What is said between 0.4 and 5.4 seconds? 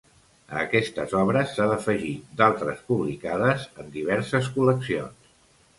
A aquestes obres s'ha d'afegir d'altres publicades en diverses col·leccions.